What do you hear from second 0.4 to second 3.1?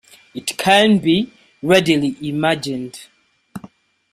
can be readily imagined.